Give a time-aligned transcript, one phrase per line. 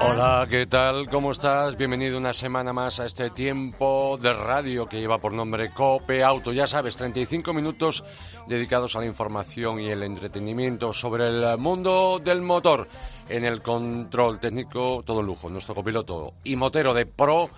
[0.00, 1.08] Hola, ¿qué tal?
[1.08, 1.76] ¿Cómo estás?
[1.76, 6.52] Bienvenido una semana más a este tiempo de radio que lleva por nombre Cope Auto.
[6.52, 8.02] Ya sabes, 35 minutos
[8.48, 12.88] dedicados a la información y el entretenimiento sobre el mundo del motor.
[13.28, 17.50] En el control técnico, todo lujo, nuestro copiloto y motero de pro,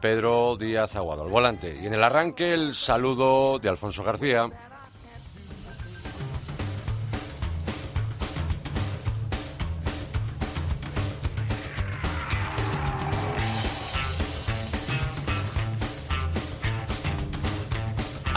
[0.00, 1.78] Pedro Díaz Aguado, al volante.
[1.82, 4.48] Y en el arranque, el saludo de Alfonso García.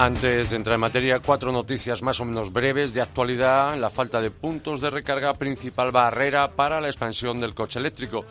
[0.02, 3.78] Antes de entrar en materia, cuatro noticias más o menos breves de actualidad.
[3.78, 8.26] La falta de puntos de recarga, principal barrera para la expansión del coche eléctrico.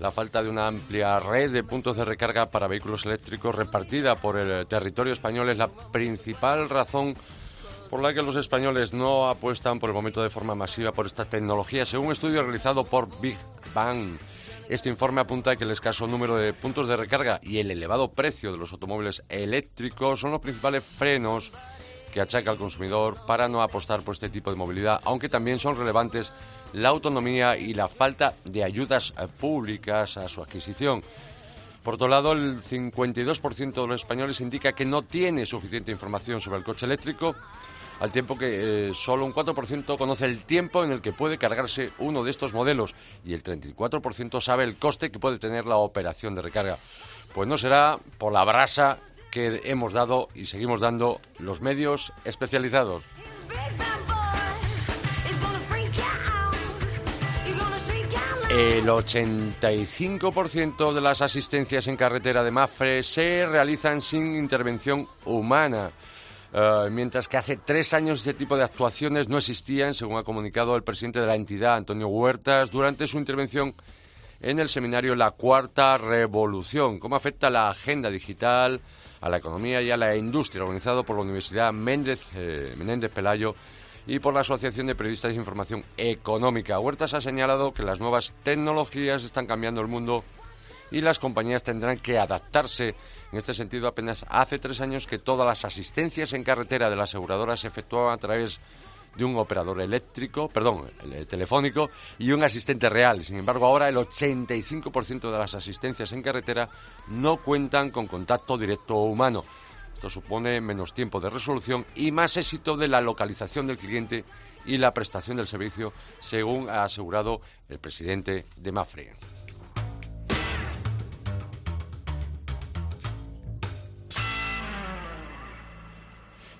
[0.00, 4.36] La falta de una amplia red de puntos de recarga para vehículos eléctricos repartida por
[4.36, 7.14] el territorio español es la principal razón
[7.88, 11.24] por la que los españoles no apuestan por el momento de forma masiva por esta
[11.24, 13.38] tecnología, según un estudio realizado por Big
[13.74, 14.18] Bang.
[14.68, 18.50] Este informe apunta que el escaso número de puntos de recarga y el elevado precio
[18.50, 21.52] de los automóviles eléctricos son los principales frenos
[22.10, 25.76] que achaca al consumidor para no apostar por este tipo de movilidad, aunque también son
[25.76, 26.32] relevantes
[26.72, 31.02] la autonomía y la falta de ayudas públicas a su adquisición.
[31.82, 36.58] Por otro lado, el 52% de los españoles indica que no tiene suficiente información sobre
[36.58, 37.36] el coche eléctrico
[38.00, 41.92] al tiempo que eh, solo un 4% conoce el tiempo en el que puede cargarse
[41.98, 46.34] uno de estos modelos y el 34% sabe el coste que puede tener la operación
[46.34, 46.78] de recarga.
[47.34, 48.98] Pues no será por la brasa
[49.30, 53.02] que hemos dado y seguimos dando los medios especializados.
[58.50, 65.90] El 85% de las asistencias en carretera de Mafre se realizan sin intervención humana.
[66.56, 70.76] Eh, mientras que hace tres años este tipo de actuaciones no existían, según ha comunicado
[70.76, 73.74] el presidente de la entidad, Antonio Huertas, durante su intervención
[74.40, 77.00] en el seminario La Cuarta Revolución.
[77.00, 78.80] ¿Cómo afecta la agenda digital
[79.20, 80.62] a la economía y a la industria?
[80.62, 83.56] Organizado por la Universidad Méndez, eh, Menéndez Pelayo
[84.06, 86.78] y por la Asociación de Periodistas de Información Económica.
[86.78, 90.22] Huertas ha señalado que las nuevas tecnologías están cambiando el mundo
[90.90, 92.94] y las compañías tendrán que adaptarse.
[93.32, 97.04] En este sentido, apenas hace tres años que todas las asistencias en carretera de la
[97.04, 98.60] aseguradora se efectuaban a través
[99.16, 100.90] de un operador eléctrico, perdón,
[101.28, 103.24] telefónico y un asistente real.
[103.24, 106.68] Sin embargo, ahora el 85% de las asistencias en carretera
[107.08, 109.44] no cuentan con contacto directo humano.
[109.92, 114.24] Esto supone menos tiempo de resolución y más éxito de la localización del cliente
[114.66, 119.12] y la prestación del servicio, según ha asegurado el presidente de Mafre.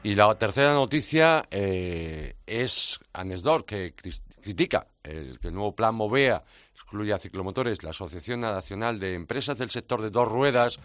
[0.04, 3.94] Y la tercera noticia eh, es Anesdor, que
[4.42, 6.44] critica el, que el nuevo plan Movea
[6.75, 7.82] excluye a ciclomotores.
[7.82, 10.78] La Asociación Nacional de Empresas del Sector de Dos Ruedas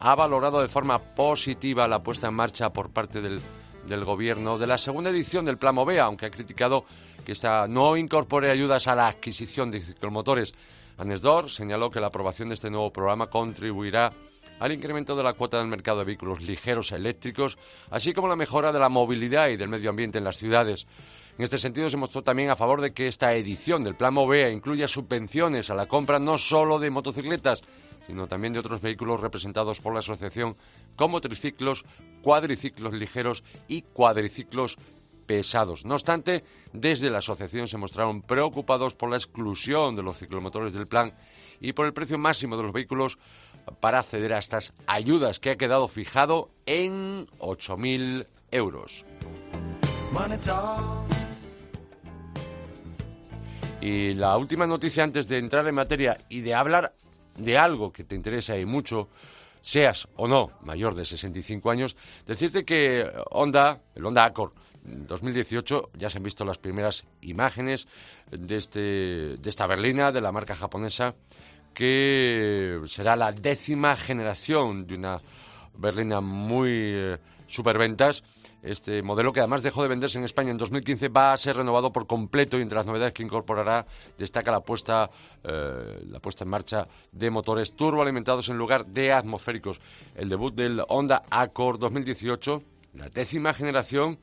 [0.00, 3.40] ha valorado de forma positiva la puesta en marcha por parte del,
[3.86, 6.86] del Gobierno de la segunda edición del Plan Movea, aunque ha criticado
[7.24, 10.54] que esta no incorpore ayudas a la adquisición de ciclomotores.
[10.98, 14.12] Anesdor señaló que la aprobación de este nuevo programa contribuirá
[14.58, 17.58] al incremento de la cuota del mercado de vehículos ligeros eléctricos,
[17.90, 20.86] así como la mejora de la movilidad y del medio ambiente en las ciudades.
[21.38, 24.50] En este sentido, se mostró también a favor de que esta edición del Plan Movea
[24.50, 27.62] incluya subvenciones a la compra no solo de motocicletas,
[28.06, 30.56] sino también de otros vehículos representados por la asociación,
[30.94, 31.84] como triciclos,
[32.22, 34.78] cuadriciclos ligeros y cuadriciclos
[35.26, 35.84] pesados.
[35.84, 40.86] No obstante, desde la asociación se mostraron preocupados por la exclusión de los ciclomotores del
[40.86, 41.14] plan
[41.60, 43.18] y por el precio máximo de los vehículos
[43.80, 49.04] para acceder a estas ayudas que ha quedado fijado en 8.000 euros.
[53.80, 56.94] Y la última noticia antes de entrar en materia y de hablar
[57.36, 59.08] de algo que te interesa y mucho,
[59.60, 61.96] seas o no mayor de 65 años,
[62.26, 64.52] decirte que Honda, el Honda Accord
[64.86, 67.88] 2018, ya se han visto las primeras imágenes
[68.30, 71.14] de, este, de esta berlina de la marca japonesa
[71.76, 75.20] que será la décima generación de una
[75.76, 78.24] berlina muy eh, superventas.
[78.62, 81.92] Este modelo, que además dejó de venderse en España en 2015, va a ser renovado
[81.92, 83.86] por completo y entre las novedades que incorporará
[84.16, 85.10] destaca la puesta,
[85.44, 89.78] eh, la puesta en marcha de motores turboalimentados en lugar de atmosféricos.
[90.14, 92.62] El debut del Honda Accord 2018,
[92.94, 94.18] la décima generación,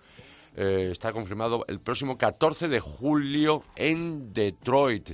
[0.55, 5.11] eh, está confirmado el próximo 14 de julio en Detroit.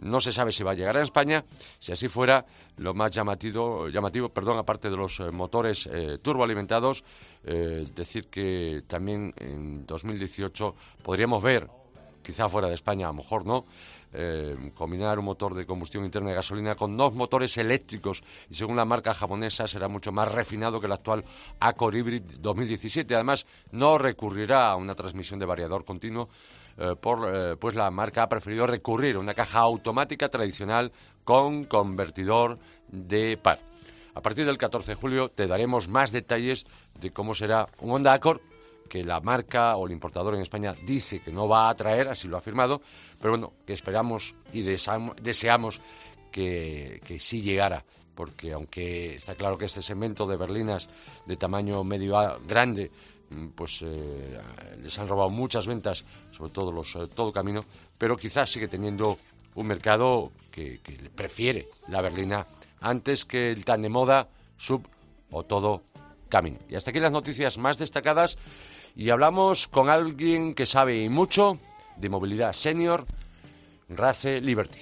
[0.00, 1.44] No se sabe si va a llegar a España.
[1.78, 2.44] Si así fuera,
[2.76, 7.04] lo más llamativo, llamativo perdón, aparte de los eh, motores eh, turboalimentados,
[7.42, 11.68] decir que también en 2018 podríamos ver,
[12.22, 13.64] quizá fuera de España, a lo mejor no,
[14.12, 18.76] eh, combinar un motor de combustión interna de gasolina con dos motores eléctricos y según
[18.76, 21.24] la marca japonesa será mucho más refinado que el actual
[21.60, 23.14] Accord Hybrid 2017.
[23.14, 26.28] Además, no recurrirá a una transmisión de variador continuo,
[26.76, 30.92] eh, eh, pues la marca ha preferido recurrir a una caja automática tradicional
[31.24, 33.60] con convertidor de par.
[34.14, 36.66] A partir del 14 de julio te daremos más detalles
[37.00, 38.40] de cómo será un Honda Accord
[38.92, 42.28] que la marca o el importador en España dice que no va a traer, así
[42.28, 42.82] lo ha afirmado,
[43.18, 45.80] pero bueno, que esperamos y deseamos,
[46.30, 50.90] que, sí llegara, porque aunque está claro que este segmento de berlinas
[51.24, 52.90] de tamaño medio grande,
[53.30, 54.38] mm, pues eh,
[54.82, 57.64] les han robado muchas ventas, sobre todo los eh, todo camino,
[57.96, 59.16] pero quizás sigue teniendo
[59.54, 62.46] un mercado que, que prefiere la berlina
[62.82, 64.28] antes que el tan de moda
[64.58, 64.86] sub
[65.30, 65.82] o todo
[66.28, 66.58] camino.
[66.68, 68.36] Y hasta aquí las noticias más destacadas
[68.94, 71.58] y hablamos con alguien que sabe mucho
[71.96, 73.06] de movilidad senior,
[73.88, 74.80] Race Liberty.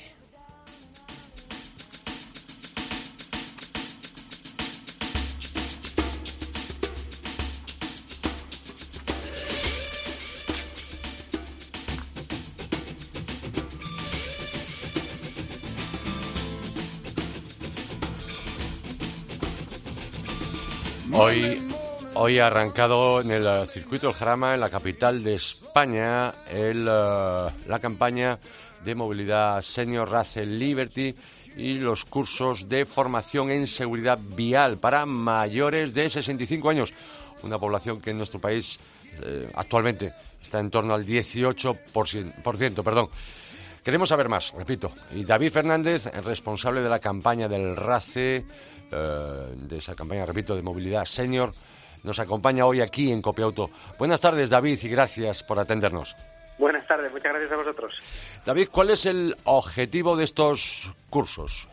[21.12, 21.69] Hoy
[22.22, 26.74] Hoy ha arrancado en el eh, circuito del Jarama, en la capital de España, eh,
[26.74, 28.38] la campaña
[28.84, 31.16] de movilidad Senior Race Liberty
[31.56, 36.92] y los cursos de formación en seguridad vial para mayores de 65 años,
[37.42, 38.78] una población que en nuestro país
[39.22, 40.12] eh, actualmente
[40.42, 42.82] está en torno al 18%.
[42.84, 43.08] Perdón.
[43.82, 44.92] Queremos saber más, repito.
[45.14, 48.44] Y David Fernández, responsable de la campaña del RACE,
[48.90, 51.54] de esa campaña, repito, de movilidad senior,
[52.04, 53.70] nos acompaña hoy aquí en Copiauto.
[53.98, 56.16] Buenas tardes, David, y gracias por atendernos.
[56.58, 58.42] Buenas tardes, muchas gracias a vosotros.
[58.44, 61.68] David, ¿cuál es el objetivo de estos cursos?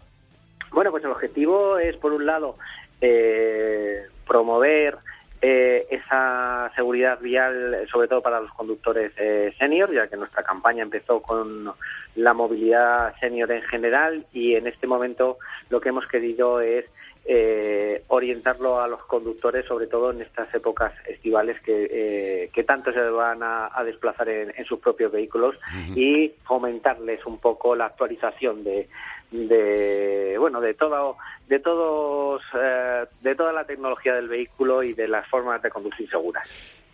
[0.71, 2.55] Bueno, pues el objetivo es, por un lado,
[3.01, 4.97] eh, promover
[5.41, 10.83] eh, esa seguridad vial, sobre todo para los conductores eh, senior, ya que nuestra campaña
[10.83, 11.71] empezó con
[12.15, 15.37] la movilidad senior en general y en este momento
[15.69, 16.85] lo que hemos querido es
[17.25, 22.91] eh, orientarlo a los conductores, sobre todo en estas épocas estivales que, eh, que tanto
[22.93, 25.55] se van a, desplazar en, sus propios vehículos
[25.95, 28.87] y fomentarles un poco la actualización de,
[29.31, 31.17] de bueno de todo
[31.47, 36.09] de todos eh, de toda la tecnología del vehículo y de las formas de conducir
[36.09, 36.49] seguras.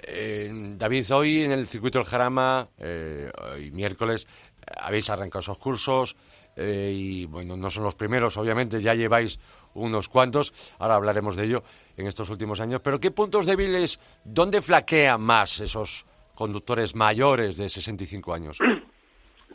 [0.06, 4.28] David, hoy en el circuito del Jarama, hoy miércoles,
[4.78, 6.18] habéis arrancado esos cursos
[6.55, 9.39] y bueno, no son los primeros, obviamente, ya lleváis
[9.73, 11.63] unos cuantos, ahora hablaremos de ello
[11.97, 16.05] en estos últimos años, pero ¿qué puntos débiles, dónde flaquean más esos
[16.35, 18.59] conductores mayores de 65 años?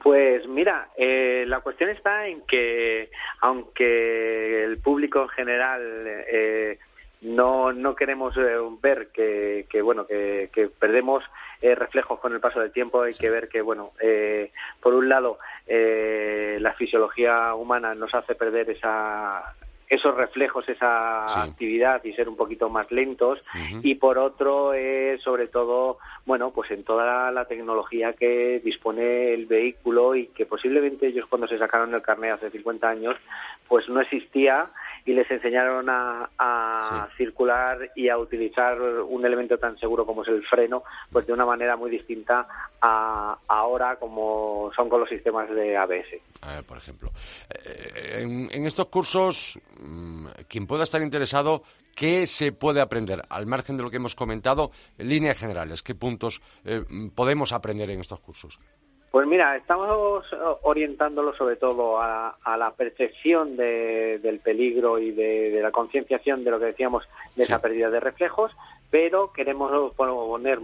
[0.01, 3.11] Pues mira, eh, la cuestión está en que,
[3.41, 6.79] aunque el público en general eh,
[7.21, 11.25] no, no queremos eh, ver que, que bueno que, perdemos
[11.61, 13.03] reflejos con el paso del tiempo.
[13.03, 13.93] Hay que ver que bueno
[14.81, 19.55] por un lado la fisiología humana nos hace perder esa
[19.89, 23.43] esos reflejos, esa actividad y ser un poquito más lentos.
[23.83, 29.47] Y por otro, es sobre todo, bueno, pues en toda la tecnología que dispone el
[29.47, 33.17] vehículo y que posiblemente ellos cuando se sacaron el carnet hace 50 años,
[33.67, 34.67] pues no existía
[35.09, 40.45] y les enseñaron a, circular y a utilizar un elemento tan seguro como es el
[40.47, 42.47] freno, pues de una manera muy distinta
[42.83, 46.67] a ahora como son con los sistemas de ABS.
[46.67, 47.11] por ejemplo,
[47.49, 51.63] eh, en, estos cursos, mm, quien pueda estar interesado,
[51.97, 53.23] ¿qué se puede aprender?
[53.31, 56.85] Al margen de lo que hemos comentado, en líneas generales, ¿qué puntos eh,
[57.15, 58.61] podemos aprender en estos cursos?
[59.11, 60.27] Pues mira, estamos
[60.63, 66.67] orientándolo sobre todo a, la percepción del peligro y de, la concienciación de lo que
[66.67, 68.53] decíamos de esa pérdida de reflejos,
[68.91, 70.59] pero queremos poner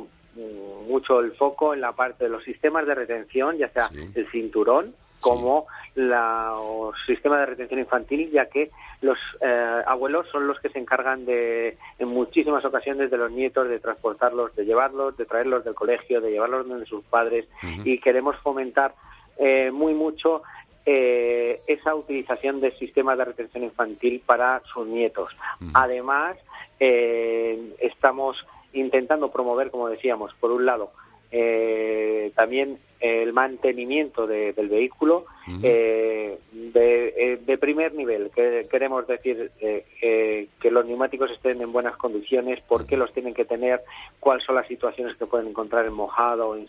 [0.87, 4.95] mucho el foco en la parte de los sistemas de retención, ya sea el cinturón,
[5.21, 8.71] como los sistemas de retención infantil, ya que
[9.01, 13.69] los eh, abuelos son los que se encargan de, en muchísimas ocasiones, de los nietos,
[13.69, 17.47] de transportarlos, de llevarlos, de traerlos del colegio, de llevarlos donde sus padres,
[17.85, 18.95] y queremos fomentar
[19.39, 20.43] eh, muy mucho
[20.85, 25.37] eh, esa utilización de sistemas de retención infantil para sus nietos.
[25.75, 26.37] Además,
[26.79, 28.37] estamos
[28.75, 30.91] intentando promover, como decíamos, por un lado,
[31.37, 35.27] eh, también el mantenimiento del vehículo
[35.65, 38.31] eh, de, de, primer nivel.
[38.31, 43.45] Que, queremos decir que los neumáticos estén en buenas condiciones, por qué los tienen que
[43.45, 43.83] tener,
[44.21, 46.69] cuáles son las situaciones que pueden encontrar en mojado en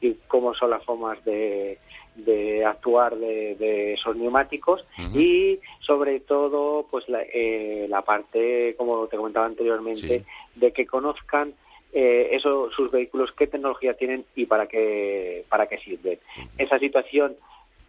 [0.00, 1.78] y cómo son las formas de,
[2.16, 4.84] de actuar de, esos neumáticos.
[5.14, 10.24] Y sobre todo pues la, eh, la, parte como te comentaba anteriormente
[10.56, 11.54] de que conozcan
[11.94, 16.18] eh, eso, sus vehículos qué tecnología tienen y para qué para qué sirven
[16.58, 17.36] esa situación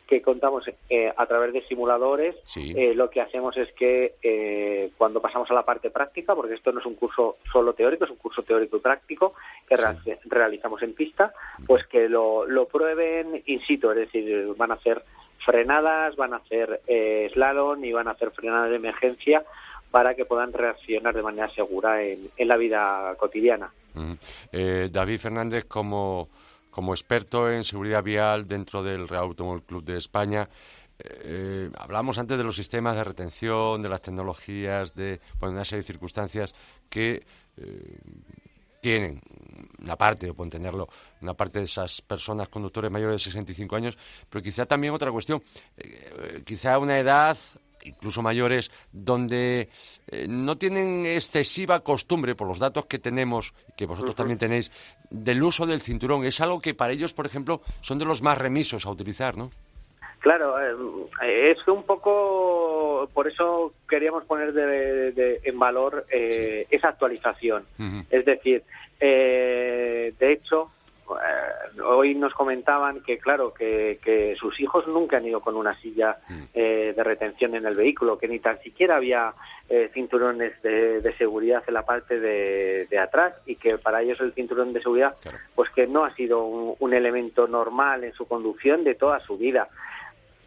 [0.07, 2.35] que contamos eh, a través de simuladores.
[2.55, 6.71] Eh, lo que hacemos es que eh, cuando pasamos a la parte práctica, porque esto
[6.71, 9.33] no es un curso solo teórico, es un curso teórico y práctico
[9.67, 9.75] que
[10.25, 11.33] realizamos en pista,
[11.65, 15.01] pues que lo, lo prueben in situ, es decir, van a hacer
[15.43, 16.81] frenadas, van a hacer
[17.33, 19.43] slalom y van a hacer frenadas de emergencia
[19.95, 23.71] para que puedan reaccionar de manera segura en, en la vida cotidiana.
[24.91, 26.27] David Fernández, como
[26.69, 30.49] como experto en seguridad vial dentro del Real Automóvil Club de España.
[30.99, 35.87] Eh, hablamos antes de los sistemas de retención, de las tecnologías, de una serie de
[35.87, 36.53] circunstancias
[36.89, 37.23] que
[37.55, 37.97] eh,
[38.86, 39.20] tienen
[39.82, 40.88] una parte, o pueden tenerlo,
[41.22, 43.98] una parte de esas personas conductores mayores de 65 años,
[44.30, 45.42] pero quizá también otra cuestión,
[45.75, 47.36] eh, quizá una edad
[47.84, 49.70] incluso mayores, donde
[50.08, 54.72] eh, no tienen excesiva costumbre, por los datos que tenemos, que vosotros también tenéis,
[55.10, 56.25] del uso del cinturón.
[56.25, 59.51] Es algo que para ellos, por ejemplo, son de los más remisos a utilizar, ¿no?
[60.20, 62.12] Claro, eh, es un poco,
[63.07, 67.65] por eso queríamos poner de, en valor eh, esa actualización.
[68.09, 68.63] Es decir,
[69.00, 70.71] de hecho,
[71.07, 76.17] eh, hoy nos comentaban que, claro, que, sus hijos nunca han ido con una silla
[76.53, 79.33] eh, de retención en el vehículo, que ni tan siquiera había
[79.69, 84.74] eh, cinturones de, seguridad en la parte de, atrás y que para ellos el cinturón
[84.74, 85.15] de seguridad,
[85.53, 89.67] pues que no ha sido un, elemento normal en su conducción de toda su vida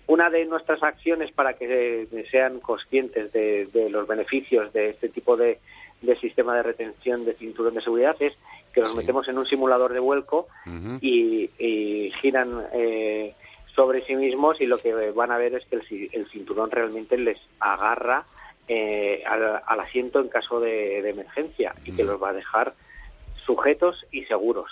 [0.08, 5.58] una de nuestras acciones para que sean conscientes de, los beneficios de este tipo de,
[6.00, 8.36] de, sistema de retención de cinturón de seguridad es
[8.72, 10.48] que los metemos en un simulador de vuelco
[11.00, 13.34] y, giran eh,
[13.74, 17.38] sobre sí mismos y lo que van a ver es que el, cinturón realmente les
[17.60, 18.24] agarra
[18.66, 22.74] eh, al, asiento en caso de, emergencia y que los va a dejar
[23.44, 24.70] sujetos y seguros.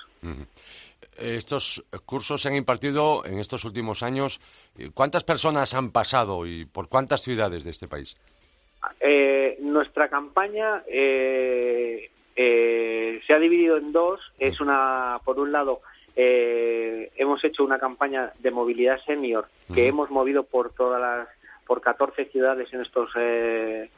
[1.19, 4.41] Estos cursos se han impartido en estos últimos años.
[4.95, 8.17] ¿Cuántas personas han pasado y por cuántas ciudades de este país?
[9.00, 14.21] Eh, nuestra campaña eh, eh, se ha dividido en dos.
[14.38, 15.81] Es una, por un lado,
[16.15, 21.29] eh, hemos hecho una campaña de movilidad senior que hemos movido por todas las,
[21.67, 23.91] por 14 ciudades en estos eh,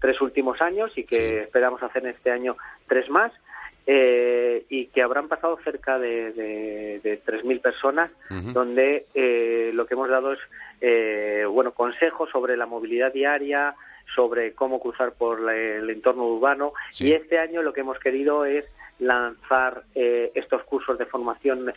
[0.00, 3.32] tres últimos años y que esperamos hacer este año tres más.
[3.88, 8.10] Eh, y que habrán pasado cerca de, de, de 3.000 personas,
[8.52, 10.40] donde eh, lo que hemos dado es
[10.80, 13.76] eh, bueno consejos sobre la movilidad diaria,
[14.14, 16.72] sobre cómo cruzar por el entorno urbano.
[16.98, 18.64] Y este año lo que hemos querido es
[18.98, 21.72] lanzar eh, estos cursos de formación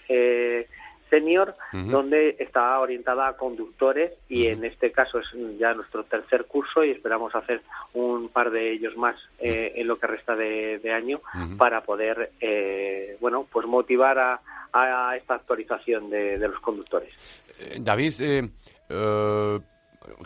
[1.11, 6.45] eh, senior donde está orientada a conductores y en este caso es ya nuestro tercer
[6.45, 7.61] curso y esperamos hacer
[7.93, 11.21] un par de ellos más eh, en lo que resta de, año
[11.57, 12.31] para poder
[13.19, 17.13] bueno pues motivar a, esta actualización de, de los conductores.
[17.79, 18.13] David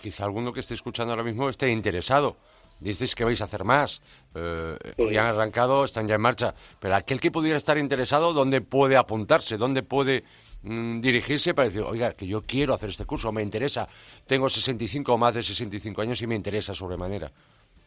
[0.01, 2.37] quizá alguno que esté escuchando ahora mismo esté interesado.
[2.83, 4.01] Dices que vais a hacer más.
[4.35, 6.53] Eh, Hoy han arrancado, están ya en marcha.
[6.79, 9.57] Pero aquel que pudiera estar interesado, ¿dónde puede apuntarse?
[9.57, 10.25] ¿Dónde puede
[10.63, 13.87] mm, dirigirse para decir, oiga, que yo quiero hacer este curso, me interesa?
[14.27, 17.31] Tengo 65 o más de 65 años y me interesa sobremanera.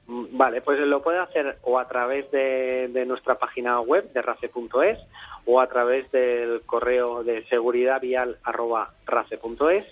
[0.09, 4.99] Mm, vale, pues lo puede hacer o a través de, nuestra página web de race.es
[5.47, 9.85] o a través del correo de seguridad vial arroba race.es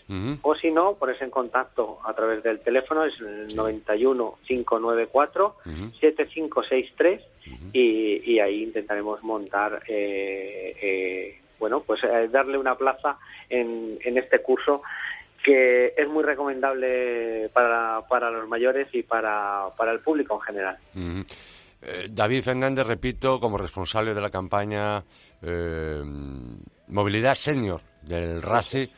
[0.42, 5.56] o si no, ponerse en contacto a través del teléfono, es el 91 594
[6.00, 7.22] 7563
[7.72, 13.18] y, y ahí intentaremos montar, eh, eh, bueno, pues eh, darle una plaza
[13.48, 14.82] en, en este curso
[15.44, 20.78] que es muy recomendable para, para los mayores y para, para el público en general.
[21.82, 25.04] Eh, David Fernández, repito, como responsable de la campaña
[25.42, 26.02] eh,
[26.88, 28.90] Movilidad Senior del RACE,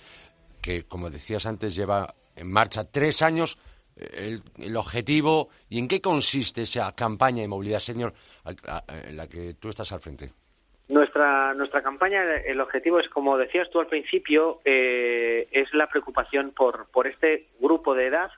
[0.62, 3.58] que, como decías antes, lleva en marcha tres años.
[3.96, 8.12] El, el, objetivo y en qué consiste esa campaña de movilidad senior
[8.44, 10.34] en la que tú estás al frente.
[10.88, 16.52] Nuestra, nuestra campaña, el objetivo es, como decías tú al principio, eh, es la preocupación
[16.52, 18.30] por, por este grupo de edad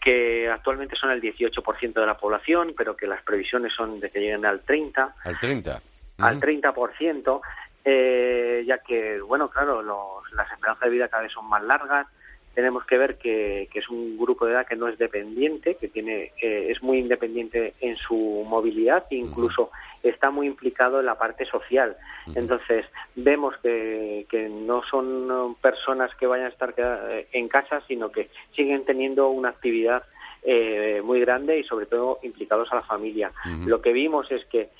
[0.00, 4.20] que actualmente son el 18% de la población, pero que las previsiones son de que
[4.20, 5.12] lleguen al 30%.
[5.24, 5.80] Al 30%.
[6.18, 7.40] Al 30%,
[7.84, 12.06] eh, ya que, bueno, claro, los, las esperanzas de vida cada vez son más largas,
[12.54, 16.32] tenemos que ver que, es un grupo de edad que no es dependiente, que tiene
[16.40, 19.70] eh, es muy independiente en su movilidad e incluso
[20.02, 21.96] está muy implicado en la parte social.
[22.34, 28.10] Entonces, vemos que, que no son personas que vayan a estar eh, en casa, sino
[28.10, 30.02] que siguen teniendo una actividad
[30.42, 33.30] eh, muy grande y sobre todo implicados a la familia.
[33.66, 34.70] Lo que vimos es que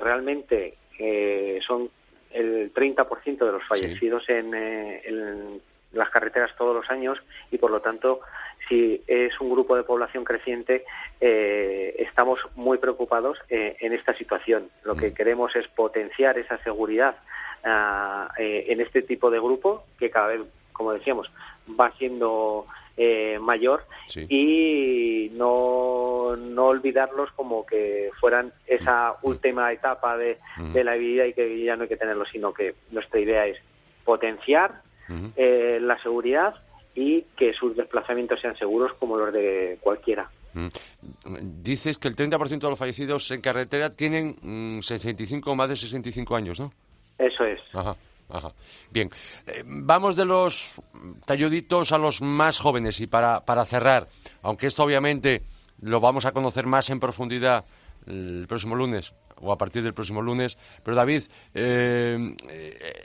[0.00, 0.74] realmente
[1.66, 1.90] son
[2.30, 5.60] el 30% de los fallecidos en, en
[5.92, 7.18] las carreteras todos los años
[7.50, 8.20] y por lo tanto
[8.68, 10.84] si es un grupo de población creciente
[11.20, 15.14] eh, estamos muy preocupados eh, en esta situación lo que mm.
[15.14, 17.16] queremos es potenciar esa seguridad
[17.64, 20.42] ah, eh, en este tipo de grupo que cada vez
[20.72, 21.30] como decíamos
[21.78, 22.66] va siendo
[23.40, 23.84] mayor
[24.28, 29.26] y no, no olvidarlos como que fueran esa mm.
[29.26, 30.72] última etapa de, mm.
[30.72, 33.56] de la vida y que ya no hay que tenerlos sino que nuestra idea es
[34.04, 34.82] potenciar
[35.36, 36.54] eh, la seguridad
[36.94, 40.30] y que sus desplazamientos sean seguros como los de cualquiera.
[41.24, 45.76] Dices que el 30% de los fallecidos en carretera tienen 65 mm, o más de
[45.76, 46.72] 65 años, ¿no?
[47.18, 47.60] Eso es.
[47.72, 47.96] Ajá.
[48.30, 48.52] Ajá.
[48.90, 49.08] Bien,
[49.46, 50.82] eh, vamos de los
[51.24, 54.08] talluditos a los más jóvenes y para, para cerrar,
[54.42, 55.42] aunque esto obviamente
[55.80, 57.64] lo vamos a conocer más en profundidad
[58.06, 60.58] el próximo lunes o a partir del próximo lunes.
[60.82, 61.22] Pero David,
[61.54, 62.34] eh,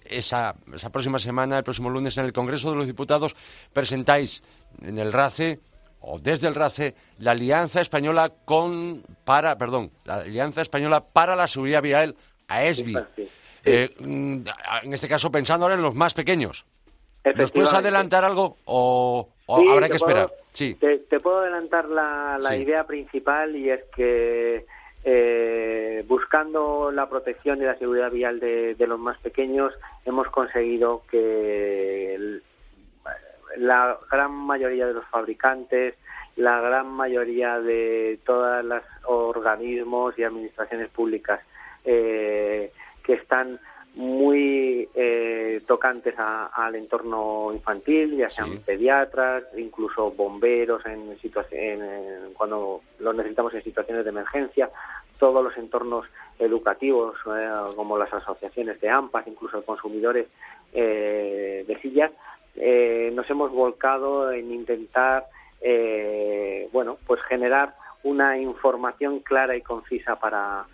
[0.06, 3.36] esa, esa próxima semana, el próximo lunes, en el Congreso de los Diputados,
[3.74, 4.44] presentáis
[4.82, 5.60] en el RACE
[6.02, 11.48] o desde el RACE la Alianza Española con para, perdón, la Alianza Española para la
[11.48, 12.16] Seguridad Vial
[12.48, 12.98] AESBI.
[13.66, 16.66] Eh, en este caso pensando ahora en los más pequeños.
[17.36, 20.30] ¿Nos puedes adelantar algo o, habrá que esperar?
[20.52, 20.75] sí.
[20.75, 24.66] Te, puedo adelantar la, la idea principal y es que
[25.05, 29.74] eh, buscando la protección y la seguridad vial de, los más pequeños,
[30.05, 32.39] hemos conseguido que
[33.57, 35.95] la gran mayoría de los fabricantes,
[36.36, 41.41] la gran mayoría de todos los organismos y administraciones públicas
[41.86, 42.71] eh,
[43.04, 43.60] que están
[43.95, 51.15] muy eh, tocantes al entorno infantil, ya sean pediatras, incluso bomberos en,
[51.51, 54.69] en, cuando los necesitamos en situaciones de emergencia,
[55.19, 56.08] todos los entornos
[56.39, 60.27] educativos, eh, como las asociaciones de AMPAs, incluso consumidores
[60.73, 62.12] eh, de sillas,
[63.13, 65.25] nos hemos volcado en intentar,
[66.71, 70.65] bueno, pues generar una información clara y concisa para,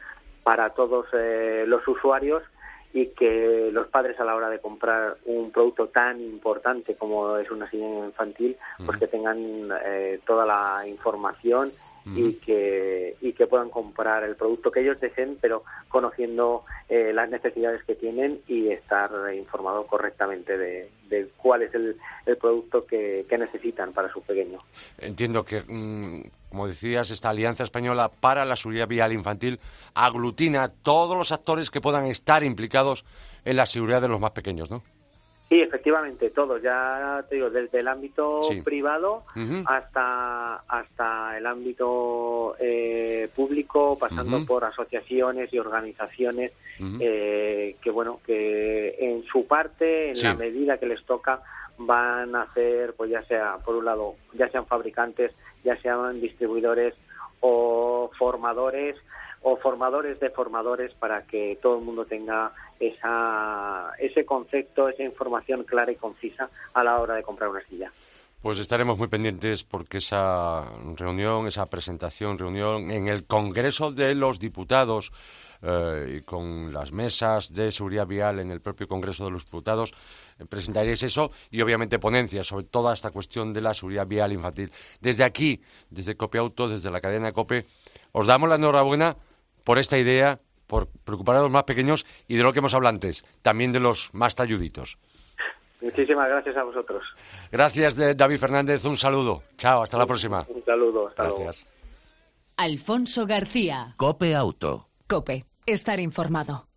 [0.44, 2.44] para todos los usuarios
[2.94, 7.50] y que los padres a la hora de comprar un producto tan importante como es
[7.52, 11.72] una silla infantil, pues que tengan eh, toda la información
[12.06, 17.30] y que y que puedan comprar el producto que ellos deseen, pero conociendo eh, las
[17.30, 20.90] necesidades que tienen y estar informado correctamente de,
[21.38, 21.98] cuál es el,
[22.40, 24.60] producto que, necesitan para su pequeño.
[24.98, 29.60] Entiendo que, mm, como decías, esta Alianza Española para la Seguridad Vial Infantil
[29.94, 33.06] aglutina todos los actores que puedan estar implicados
[33.46, 34.84] en la seguridad de los más pequeños, ¿no?
[35.50, 36.62] Sí, efectivamente, todos.
[36.62, 39.24] Ya te digo, desde el ámbito privado
[39.66, 46.52] hasta hasta el ámbito eh, público, pasando por asociaciones y organizaciones
[47.00, 51.42] eh, que, bueno, que en su parte, en la medida que les toca,
[51.80, 55.32] van a hacer, pues ya sea, por un lado, ya sean fabricantes,
[55.64, 56.94] ya sean distribuidores
[57.40, 58.96] o formadores
[59.42, 65.64] o formadores de formadores para que todo el mundo tenga esa, ese concepto, esa información
[65.64, 67.92] clara y concisa a la hora de comprar una silla.
[68.42, 70.64] Pues estaremos muy pendientes porque esa
[70.96, 75.12] reunión, esa presentación, reunión en el Congreso de los Diputados
[75.62, 79.92] eh, y con las mesas de seguridad vial en el propio Congreso de los Diputados,
[80.40, 84.72] eh, presentaréis eso y obviamente ponencias sobre toda esta cuestión de la seguridad vial infantil.
[85.02, 87.66] Desde aquí, desde Cope Auto, desde la cadena Cope,
[88.14, 89.18] os damos la enhorabuena
[89.70, 92.96] por esta idea, por preocupar a los más pequeños y de lo que hemos hablado
[92.96, 94.98] antes, también de los más talluditos.
[95.80, 97.04] Muchísimas gracias a vosotros.
[97.52, 98.84] Gracias, David Fernández.
[98.86, 99.44] Un saludo.
[99.58, 100.44] Chao, hasta la próxima.
[100.50, 101.68] Un saludo, hasta gracias.
[102.58, 103.94] Alfonso García.
[103.98, 104.88] Cope Auto.
[105.06, 106.69] Cope, estar informado.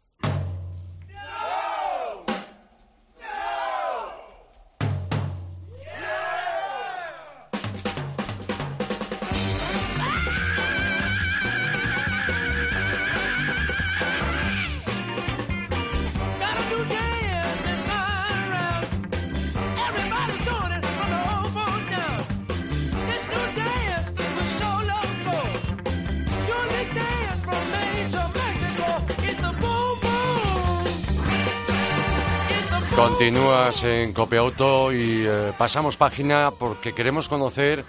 [33.22, 37.84] Continúas en Copeauto y eh, pasamos página porque queremos conocer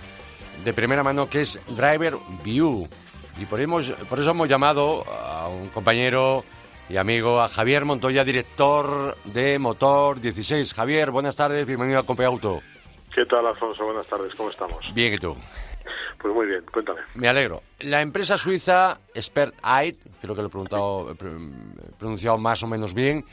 [0.64, 2.88] de primera mano qué es Driver View.
[3.40, 6.44] Y por, hemos- por eso hemos llamado a un compañero
[6.88, 10.72] y amigo, a Javier Montoya, director de Motor 16.
[10.72, 12.62] Javier, buenas tardes, bienvenido a Copeauto.
[13.16, 13.84] ¿Qué tal, Alfonso?
[13.86, 14.86] Buenas tardes, ¿cómo estamos?
[14.94, 15.36] Bien, ¿y tú?
[16.22, 17.02] Pues muy bien, cuéntame.
[17.16, 17.64] Me alegro.
[17.80, 21.52] La empresa suiza Expert Eye, creo que lo he, preguntado- he pr-
[21.90, 23.26] he pronunciado más o menos bien,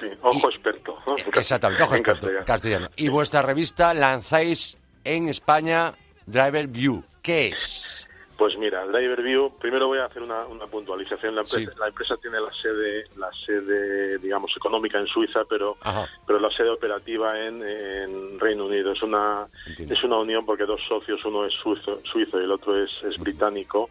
[0.00, 0.98] Sí, ojo experto.
[1.06, 1.16] ¿no?
[1.34, 2.44] Exactamente, ojo experto, castellano.
[2.46, 2.88] castellano.
[2.96, 5.92] Y vuestra revista lanzáis en España
[6.26, 7.02] Driver View.
[7.22, 8.04] ¿Qué es?
[8.36, 11.34] Pues mira, Driver View, primero voy a hacer una, una puntualización.
[11.34, 11.76] La empresa, Sí.
[11.80, 16.08] la empresa tiene la sede, la sede, digamos, económica en Suiza, pero, Ajá.
[16.24, 18.92] pero la sede operativa en, en Reino Unido.
[18.92, 19.92] Es una, Entiendo.
[19.92, 23.18] es una unión porque dos socios, uno es suizo, suizo y el otro es, es
[23.18, 23.90] británico.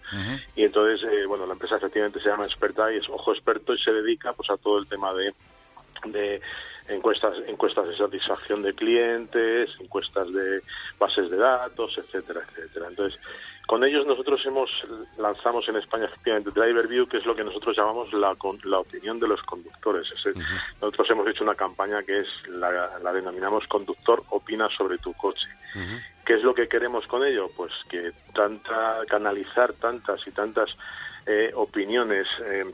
[0.56, 3.80] Y entonces, eh, bueno, la empresa efectivamente se llama Experta y es ojo experto y
[3.80, 5.34] se dedica pues a todo el tema de
[6.06, 6.42] de
[6.90, 10.62] encuestas encuestas de satisfacción de clientes, encuestas de
[10.98, 12.88] bases de datos, etcétera, etcétera.
[12.90, 13.20] Entonces,
[13.68, 14.70] con ellos nosotros hemos
[15.18, 19.20] lanzamos en España efectivamente Driver View, que es lo que nosotros llamamos la, la opinión
[19.20, 20.08] de los conductores.
[20.82, 25.48] Nosotros hemos hecho una campaña que es la, la denominamos Conductor opina sobre tu coche.
[26.26, 27.50] ¿Qué es lo que queremos con ello?
[27.56, 30.70] Pues que tanta canalizar tantas y tantas
[31.26, 32.66] eh, opiniones eh,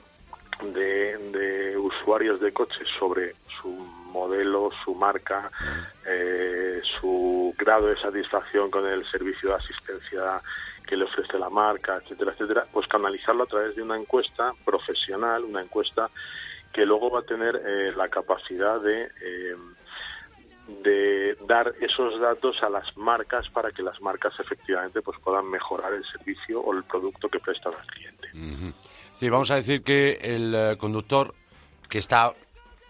[0.62, 5.52] de, de usuarios de coches sobre su modelo, su marca,
[6.06, 10.42] eh, su grado de satisfacción con el servicio de asistencia
[10.86, 15.44] que le ofrece la marca, etcétera, etcétera, pues canalizarlo a través de una encuesta profesional,
[15.44, 16.10] una encuesta
[16.72, 19.56] que luego va a tener eh, la capacidad de eh,
[20.67, 25.93] de dar esos datos a las marcas para que las marcas efectivamente pues puedan mejorar
[25.93, 28.30] el servicio o el producto que prestan al cliente.
[29.12, 31.34] Sí, vamos a decir que el eh, conductor
[31.89, 32.34] que está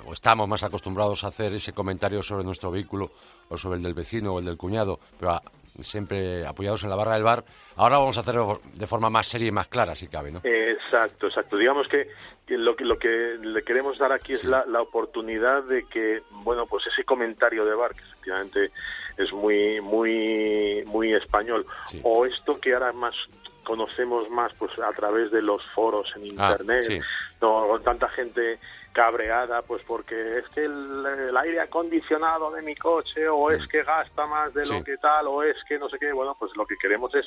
[0.05, 3.11] o estamos más acostumbrados a hacer ese comentario sobre nuestro vehículo
[3.49, 5.39] o sobre el del vecino o el del cuñado, pero
[5.81, 7.43] siempre apoyados en la barra del bar,
[7.77, 10.41] ahora vamos a hacerlo de forma más seria y más clara, si cabe, ¿no?
[10.43, 11.57] Exacto, exacto.
[11.57, 12.07] Digamos que,
[12.49, 14.41] lo que lo que le queremos dar aquí Sí.
[14.41, 18.71] es la, la oportunidad de que, bueno, pues ese comentario de bar que efectivamente
[19.17, 21.99] es muy muy muy español Sí.
[22.03, 23.15] o esto que ahora más
[23.63, 26.99] conocemos más pues a través de los foros en Ah, internet, sí.
[27.41, 28.59] no con tanta gente
[28.93, 33.84] cabreada pues porque es que el, el aire acondicionado de mi coche o es que
[33.84, 34.65] gasta más de Mm.
[34.65, 34.73] Sí.
[34.77, 37.25] lo que tal o es que no sé qué bueno pues lo que queremos es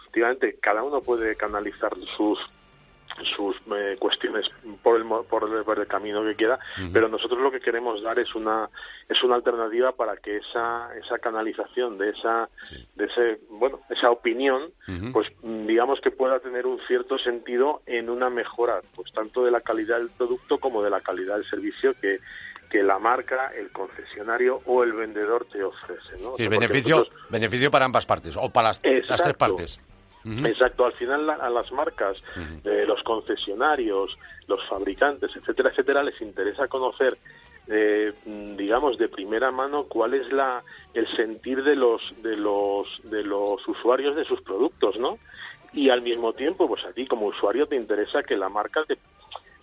[0.00, 2.38] efectivamente cada uno puede canalizar sus
[3.36, 4.46] sus eh, cuestiones
[4.82, 6.58] por el, por el por el camino que quiera
[6.92, 8.68] pero nosotros lo que queremos dar es una
[9.08, 12.86] es una alternativa para que esa esa canalización de esa Sí.
[12.94, 14.70] de ese bueno esa opinión
[15.12, 19.60] pues digamos que pueda tener un cierto sentido en una mejora pues tanto de la
[19.60, 22.18] calidad del producto como de la calidad del servicio que
[22.70, 26.30] que la marca, el concesionario o el vendedor te ofrece, ¿no?
[26.30, 29.34] O Sí, sea, beneficio, nosotros- beneficio para ambas partes, o para las, las tres Exacto.
[30.46, 32.16] Exacto, al final la- a las marcas,
[32.64, 34.16] eh, los concesionarios,
[34.48, 37.18] los fabricantes, etcétera, etcétera, les interesa conocer,
[37.68, 38.12] eh,
[38.56, 43.66] digamos, de primera mano cuál es la el sentir de los de los de los
[43.66, 45.18] usuarios de sus productos, ¿no?
[45.72, 48.98] Y al mismo tiempo, pues a ti como usuario te interesa que la marca te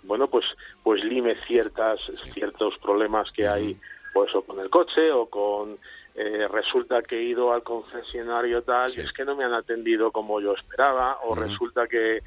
[0.03, 0.45] bueno, pues
[0.83, 1.99] pues lime ciertas
[2.33, 3.77] ciertos problemas que hay
[4.13, 5.77] pues o con el coche o con
[6.19, 9.01] eh, resulta que he ido al concesionario tal Sí.
[9.01, 12.21] y es que no me han atendido como yo esperaba o resulta que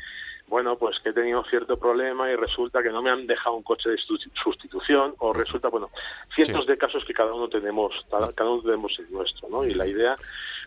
[0.46, 3.62] bueno pues que he tenido cierto problema y resulta que no me han dejado un
[3.64, 5.90] coche de susti- sustitución o resulta bueno
[6.34, 6.70] cientos Sí.
[6.70, 9.86] de casos que cada uno tenemos cada, cada uno tenemos el nuestro no y la
[9.86, 10.14] idea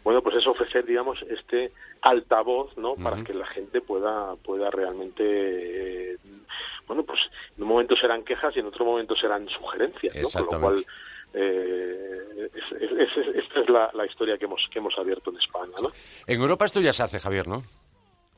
[0.03, 5.23] bueno pues es ofrecer digamos este altavoz no para que la gente pueda pueda realmente
[6.13, 6.17] eh,
[6.87, 7.19] bueno pues
[7.57, 10.45] en un momento serán quejas y en otro momento serán sugerencias ¿no?
[10.47, 10.85] con lo cual.
[11.33, 15.37] Eh, es- es- es- esta es la, la historia que hemos que hemos abierto en
[15.37, 15.89] España ¿no?
[16.27, 17.63] En Europa esto ya se hace, Javier, ¿no?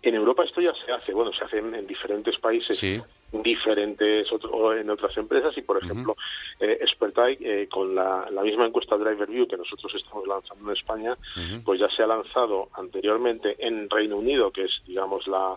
[0.01, 3.01] En Europa esto ya se hace, bueno, se hace en, en diferentes países, Sí.
[3.31, 6.15] diferentes otro- o en otras empresas y, por ejemplo,
[6.59, 10.77] eh, Expertise, eh, con la, la misma encuesta Driver View que nosotros estamos lanzando en
[10.77, 11.15] España,
[11.63, 15.55] pues ya se ha lanzado anteriormente en Reino Unido, que es, digamos, la,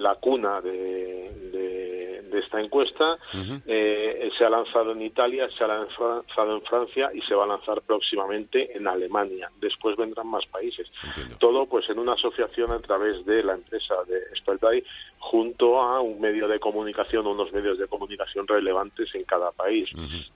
[0.00, 3.18] la cuna de, de, de esta encuesta,
[3.66, 7.48] eh, se ha lanzado en Italia, se ha lanzado en Francia y se va a
[7.48, 9.50] lanzar próximamente en Alemania.
[9.60, 10.88] Después vendrán más países.
[11.04, 11.36] Entiendo.
[11.38, 14.84] Todo pues en una asociación a través de la empresa de Expertise
[15.22, 19.88] junto a un medio de comunicación o unos medios de comunicación relevantes en cada país.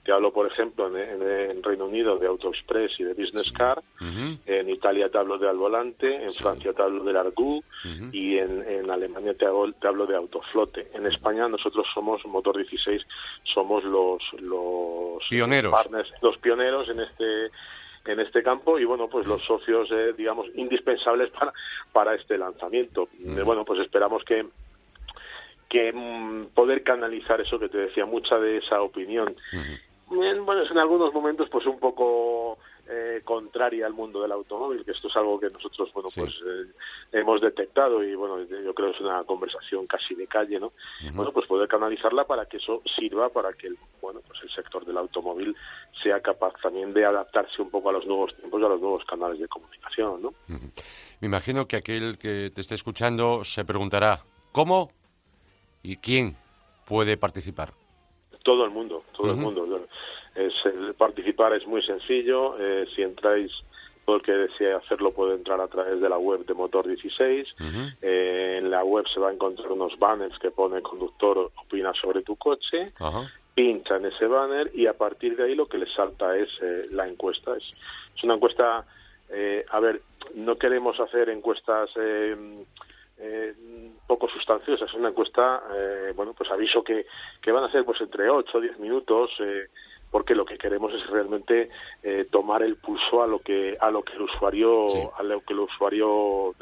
[0.03, 3.81] Te hablo, por ejemplo, en, en- en Reino Unido de AutoExpress y de Business Car.
[4.45, 7.63] En en Italia te hablo de Alvolante, en Francia te hablo del Argu
[8.13, 10.87] y en, Alemania te hablo, te hablo de Autoflote.
[10.93, 13.01] En España nosotros somos Motor 16,
[13.43, 15.71] somos los los pioneros,
[16.21, 17.49] los pioneros en este
[18.05, 21.51] en este campo y bueno pues los socios eh, digamos indispensables para
[21.91, 23.09] para este lanzamiento.
[23.43, 24.45] Bueno pues esperamos que
[25.69, 29.35] que mm, poder canalizar eso que te decía, mucha de esa opinión.
[30.07, 34.91] bueno, es en algunos momentos pues un poco eh, contraria al mundo del automóvil, que
[34.91, 36.71] esto es algo que nosotros, bueno, pues eh,
[37.13, 40.71] hemos detectado y bueno, yo creo que es una conversación casi de calle, ¿no?
[41.13, 44.85] Bueno, pues poder canalizarla para que eso sirva para que el, bueno, pues el sector
[44.85, 45.55] del automóvil
[46.03, 49.03] sea capaz también de adaptarse un poco a los nuevos tiempos y a los nuevos
[49.05, 50.33] canales de comunicación, ¿no?
[50.47, 54.19] Me imagino que aquel que te esté escuchando se preguntará,
[54.51, 54.91] ¿cómo
[55.85, 56.35] y quién
[56.87, 57.69] puede participar?
[58.43, 59.87] Todo el mundo, todo el mundo.
[60.35, 60.53] Es,
[60.97, 62.57] participar es muy sencillo.
[62.59, 63.51] Eh, si entráis,
[64.05, 67.47] todo el que desee hacerlo puede entrar a través de la web de Motor 16.
[68.01, 72.23] Eh, en la web se va a encontrar unos banners que pone conductor opina sobre
[72.23, 72.87] tu coche.
[73.53, 76.87] Pincha en ese banner y a partir de ahí lo que le salta es eh,
[76.91, 77.55] la encuesta.
[77.55, 77.63] Es,
[78.15, 78.85] es una encuesta,
[79.71, 80.01] a ver,
[80.33, 81.89] no queremos hacer encuestas
[83.17, 83.53] eh,
[84.07, 84.85] poco sustanciosa.
[84.85, 87.05] Es una encuesta, eh, bueno, pues aviso que,
[87.41, 89.67] que van a ser pues entre 8 o 10 minutos, eh,
[90.11, 91.69] porque lo que queremos es realmente
[92.03, 95.53] eh, tomar el pulso a lo que a lo que el usuario a lo que
[95.53, 96.53] el usuario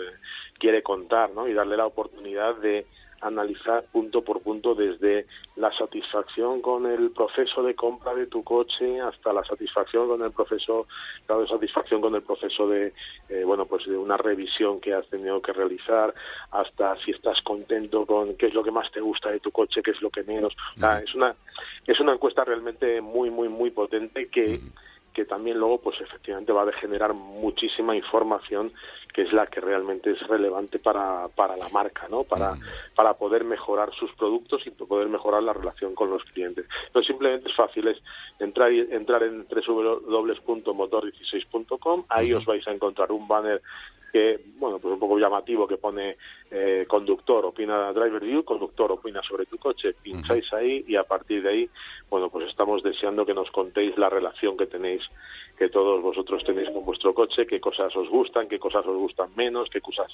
[0.57, 1.47] quiere contar, ¿no?
[1.47, 2.85] Y darle la oportunidad de
[3.23, 8.99] analizar punto por punto desde la satisfacción con el proceso de compra de tu coche
[8.99, 10.87] hasta la satisfacción con el proceso
[11.27, 12.93] la satisfacción con el proceso de
[13.29, 16.13] eh, bueno pues de una revisión que has tenido que realizar
[16.51, 19.81] hasta si estás contento con qué es lo que más te gusta de tu coche
[19.81, 20.53] qué es lo que menos.
[21.03, 21.35] Es una
[21.87, 24.59] es una encuesta realmente muy muy muy potente que
[25.13, 28.73] que también luego pues efectivamente va a generar muchísima información
[29.13, 32.23] que es la que realmente es relevante para, para la marca, ¿no?
[32.23, 32.55] Para,
[32.95, 36.65] para poder mejorar sus productos y poder mejorar la relación con los clientes.
[36.87, 37.99] Entonces simplemente es fácil, es
[38.39, 43.61] entrar, entrar en www.motor16.com, ahí os vais a encontrar un banner
[44.13, 46.17] que, bueno, pues un poco llamativo que pone
[46.51, 51.41] eh, conductor opina driver view, conductor opina sobre tu coche, pincháis ahí y a partir
[51.41, 51.69] de ahí,
[52.11, 55.01] bueno, pues estamos deseando que nos contéis la relación que tenéis,
[55.57, 59.35] que todos vosotros tenéis con vuestro coche, qué cosas os gustan, qué cosas os gustan
[59.35, 60.11] menos, qué cosas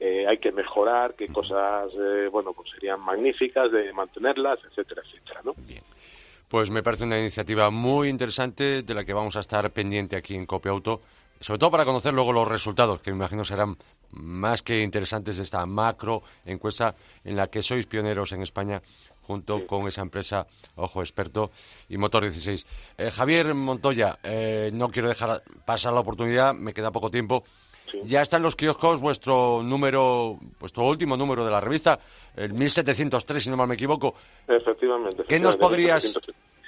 [0.00, 5.42] eh, hay que mejorar, qué cosas, eh, bueno, pues serían magníficas de mantenerlas, etcétera, etcétera,
[5.44, 5.52] ¿no?
[5.58, 5.82] Bien.
[6.48, 10.34] Pues me parece una iniciativa muy interesante de la que vamos a estar pendiente aquí
[10.34, 11.02] en Copia Auto
[11.42, 13.76] sobre todo para conocer luego los resultados, que me imagino serán
[14.12, 18.80] más que interesantes de esta macro encuesta en la que sois pioneros en España
[19.22, 21.50] junto con esa empresa Ojo Experto
[21.88, 22.66] y Motor 16.
[22.98, 27.44] Eh, Javier Montoya, eh, no quiero dejar pasar la oportunidad, me queda poco tiempo.
[28.04, 31.98] Ya está en los kioscos vuestro número, vuestro último número de la revista,
[32.34, 34.14] el 1703, si no mal me equivoco.
[34.48, 35.24] Efectivamente.
[35.28, 36.18] ¿Qué nos podrías,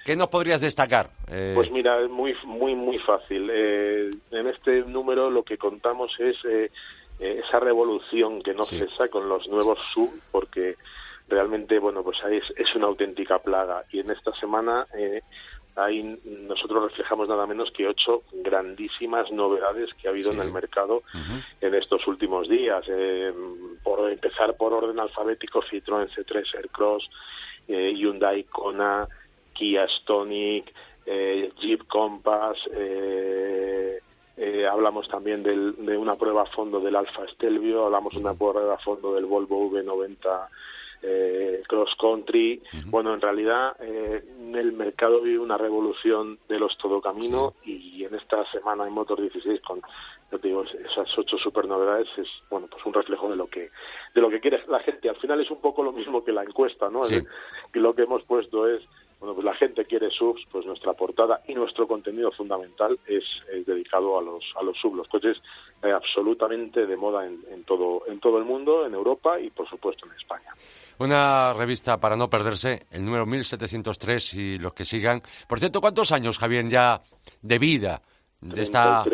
[0.04, 1.08] ¿Qué nos podrías destacar?
[1.28, 3.48] Eh, pues mira, es muy, muy, muy fácil.
[3.50, 6.70] Eh, en este número lo que contamos es eh,
[7.18, 10.76] esa revolución que no cesa con los nuevos sub, porque
[11.26, 13.84] realmente, bueno, pues ahí es, una auténtica plaga.
[13.92, 14.86] Y en esta semana
[15.76, 21.02] ahí nosotros reflejamos nada menos que ocho grandísimas novedades que ha habido en el mercado
[21.62, 22.84] en estos últimos días.
[23.82, 27.08] por empezar por orden alfabético, Citroën C3 Aircross,
[27.68, 29.08] Hyundai Kona,
[29.54, 30.72] Kia Stonic,
[31.06, 34.00] eh, Jeep Compass, eh,
[34.36, 38.74] eh, hablamos también de una prueba a fondo del Alfa Stelvio, hablamos de una prueba
[38.74, 40.48] a fondo del Volvo V90
[41.68, 42.62] Cross Country.
[42.86, 48.50] Bueno, en realidad el mercado vive una revolución de los todo camino y en esta
[48.50, 49.82] semana en Motor 16 con
[50.42, 53.70] digo, esas ocho super novedades es bueno pues un reflejo de lo que
[54.14, 55.08] de lo que quiere la gente.
[55.08, 57.02] Al final es un poco lo mismo que la encuesta, ¿no?
[57.74, 58.82] Y lo que hemos puesto es
[59.24, 63.24] bueno, pues la gente quiere subs, pues nuestra portada y nuestro contenido fundamental es,
[63.66, 65.38] dedicado a los a los subs, los coches
[65.82, 70.04] eh, absolutamente de moda en, todo en todo el mundo, en Europa y por supuesto
[70.04, 70.52] en España.
[70.98, 75.22] Una revista para no perderse, el número 1703 y los que sigan.
[75.48, 77.00] Por cierto, ¿cuántos años, Javier, ya
[77.40, 78.02] de vida
[78.42, 78.62] de 33.
[78.62, 79.04] esta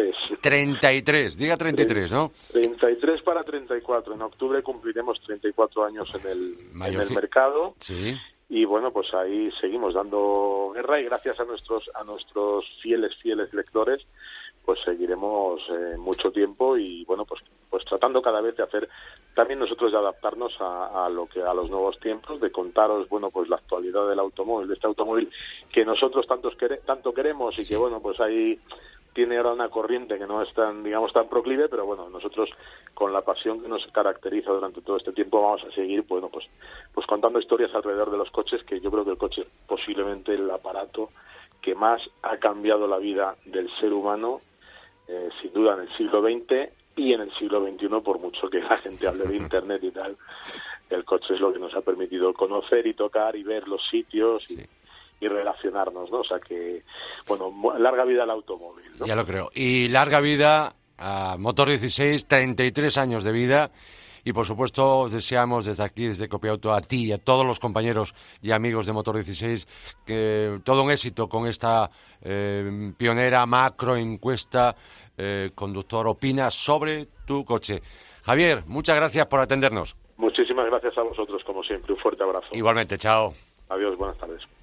[0.40, 2.32] 33, diga 33, ¿no?
[2.50, 4.14] 33 para 34.
[4.14, 7.74] En octubre cumpliremos 34 años en el, en el mercado.
[7.78, 8.18] Sí
[8.50, 13.54] y bueno pues ahí seguimos dando guerra y gracias a nuestros a nuestros fieles fieles
[13.54, 14.04] lectores
[14.64, 18.88] pues seguiremos eh, mucho tiempo y bueno pues pues tratando cada vez de hacer
[19.36, 23.48] también nosotros de adaptarnos a, lo que a los nuevos tiempos de contaros bueno pues
[23.48, 25.30] la actualidad del automóvil de este automóvil
[25.72, 28.58] que nosotros tantos tanto queremos y que bueno pues hay
[29.12, 32.48] tiene ahora una corriente que no es tan, digamos, tan proclive, pero bueno, nosotros
[32.94, 36.46] con la pasión que nos caracteriza durante todo este tiempo vamos a seguir, bueno, pues,
[36.94, 40.34] pues contando historias alrededor de los coches, que yo creo que el coche es posiblemente
[40.34, 41.10] el aparato
[41.60, 44.40] que más ha cambiado la vida del ser humano,
[45.08, 48.60] eh, sin duda en el siglo XX y en el siglo XXI, por mucho que
[48.60, 50.16] la gente hable de Internet y tal,
[50.88, 54.50] el coche es lo que nos ha permitido conocer y tocar y ver los sitios
[54.50, 54.58] y,
[55.20, 56.20] y relacionarnos, ¿no?
[56.20, 56.82] O sea que,
[57.28, 59.06] bueno, larga vida al automóvil, ¿no?
[59.06, 59.50] Ya lo creo.
[59.54, 63.70] Y larga vida a Motor 16, 33 años de vida.
[64.24, 68.14] Y por supuesto, deseamos desde aquí, desde Copiauto, a ti y a todos los compañeros
[68.42, 71.90] y amigos de Motor 16, que todo un éxito con esta
[72.22, 74.76] eh, pionera macro encuesta.
[75.16, 77.80] Eh, conductor opina sobre tu coche.
[78.24, 79.94] Javier, muchas gracias por atendernos.
[80.16, 81.94] Muchísimas gracias a vosotros, como siempre.
[81.94, 82.48] Un fuerte abrazo.
[82.52, 83.32] Igualmente, chao.
[83.70, 84.59] Adiós, buenas tardes.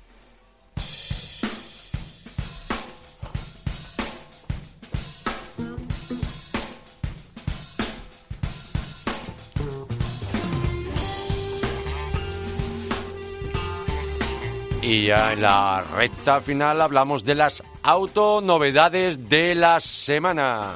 [14.98, 20.74] Y ya en la recta final hablamos de las autonovedades de la semana.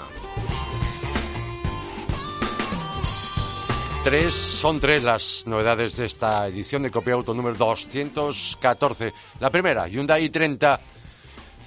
[4.04, 9.12] Tres, son tres las novedades de esta edición de Copia Auto número 214.
[9.40, 10.80] La primera, Hyundai i30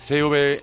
[0.07, 0.63] CV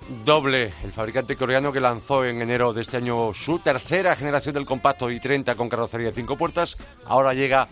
[0.84, 5.10] el fabricante coreano que lanzó en enero de este año su tercera generación del compacto
[5.10, 6.78] i30 con carrocería de cinco puertas.
[7.06, 7.68] Ahora llega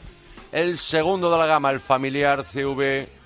[0.52, 3.19] el segundo de la gama, el familiar CV,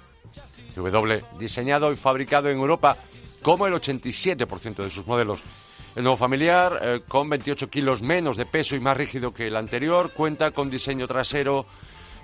[0.74, 2.98] CV diseñado y fabricado en Europa
[3.42, 5.42] como el 87% de sus modelos.
[5.96, 9.56] El nuevo familiar, eh, con 28 kilos menos de peso y más rígido que el
[9.56, 11.68] anterior, cuenta con diseño trasero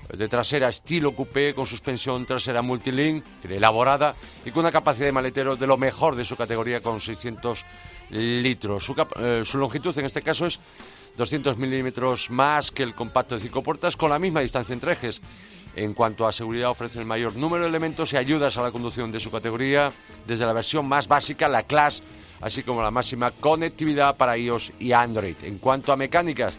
[0.09, 5.11] eh, de trasera estilo coupé, con suspensión trasera multilink, elaborada, y con una capacidad de
[5.11, 7.63] maletero de lo mejor de su categoría, con 600
[8.09, 8.83] litros.
[8.83, 10.59] Su, eh, su longitud, en este caso, es
[11.15, 15.21] 200 milímetros más que el compacto de cinco puertas, con la misma distancia entre ejes.
[15.75, 19.11] En cuanto a seguridad, ofrece el mayor número de elementos y ayudas a la conducción
[19.11, 19.91] de su categoría,
[20.25, 22.03] desde la versión más básica, la Class,
[22.41, 25.35] así como la máxima conectividad para iOS y Android.
[25.43, 26.55] En cuanto a mecánicas,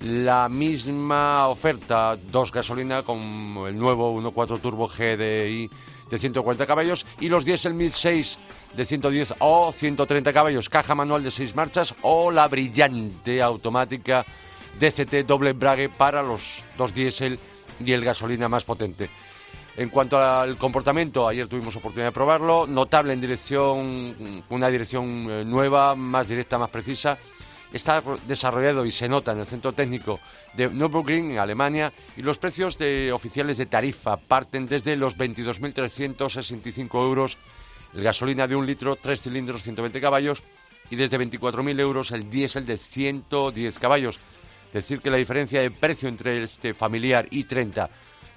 [0.00, 3.18] la misma oferta, dos gasolina con
[3.66, 5.70] el nuevo 1.4 Turbo GDI
[6.10, 8.38] de 140 caballos y los diésel 1006
[8.76, 14.24] de 110 o 130 caballos, caja manual de 6 marchas o la brillante automática
[14.78, 17.38] DCT doble embrague para los dos diésel
[17.84, 19.10] y el gasolina más potente.
[19.76, 25.44] En cuanto al comportamiento, ayer tuvimos oportunidad de probarlo, notable en dirección, una dirección eh,
[25.44, 27.18] nueva, más directa, más precisa.
[27.72, 30.18] Está desarrollado y se nota en el centro técnico
[30.54, 37.04] de Nürburgring, en Alemania, y los precios de oficiales de tarifa parten desde los 22.365
[37.04, 37.36] euros
[37.94, 40.42] el gasolina de un litro, tres cilindros, 120 caballos,
[40.90, 44.20] y desde 24.000 euros el diésel de 110 caballos.
[44.76, 47.88] Decir que la diferencia de precio entre este familiar i30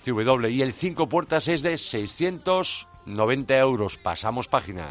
[0.06, 3.98] CW y el 5 puertas es de 690 euros.
[3.98, 4.88] Pasamos página.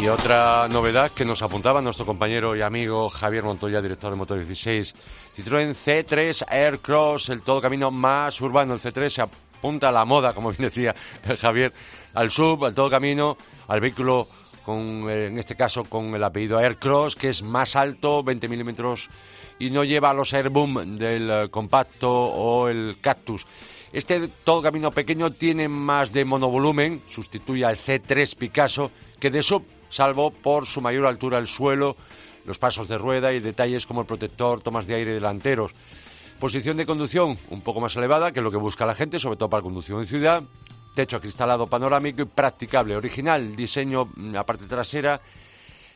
[0.00, 4.38] Y otra novedad que nos apuntaba nuestro compañero y amigo Javier Montoya, director de Motor
[4.38, 4.94] 16,
[5.36, 8.74] Citroën C3 Aircross, el todo camino más urbano.
[8.74, 10.94] El C3 se apunta a la moda, como bien decía
[11.40, 11.72] Javier,
[12.16, 13.36] al sub, al todo camino,
[13.68, 14.26] al vehículo
[14.64, 19.08] con, eh, en este caso con el apellido Aircross, que es más alto, 20 milímetros,
[19.58, 23.46] y no lleva los Airboom del eh, compacto o el Cactus.
[23.92, 29.64] Este todo camino pequeño tiene más de monovolumen, sustituye al C3 Picasso, que de sub,
[29.90, 31.96] salvo por su mayor altura al suelo,
[32.46, 35.72] los pasos de rueda y detalles como el protector, tomas de aire delanteros.
[36.40, 39.36] Posición de conducción un poco más elevada, que es lo que busca la gente, sobre
[39.36, 40.42] todo para conducción en ciudad
[40.96, 45.20] techo acristalado panorámico y practicable, original, diseño la parte trasera.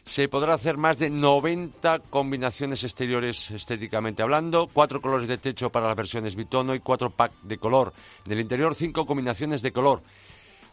[0.05, 5.89] Se podrá hacer más de 90 combinaciones exteriores estéticamente hablando, cuatro colores de techo para
[5.89, 7.95] las versiones bitono y cuatro pack de color.
[8.27, 10.03] Del interior, cinco combinaciones de color.